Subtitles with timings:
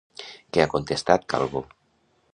[0.57, 1.63] Què ha contestat Calvo?